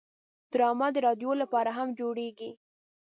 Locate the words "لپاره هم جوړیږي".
1.41-2.51